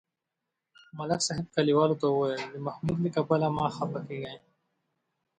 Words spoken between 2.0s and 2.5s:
ته ویل: